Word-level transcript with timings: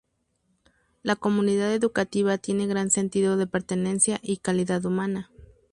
La 1.03 1.15
comunidad 1.15 1.71
educativa 1.75 2.39
tiene 2.39 2.65
gran 2.65 2.89
sentido 2.89 3.37
de 3.37 3.45
Pertenencia 3.45 4.19
y 4.23 4.37
Calidad 4.37 4.83
humana. 4.83 5.29